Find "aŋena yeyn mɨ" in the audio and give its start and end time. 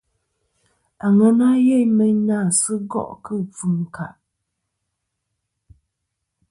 1.05-2.05